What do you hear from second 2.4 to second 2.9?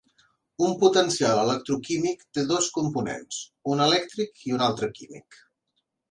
dos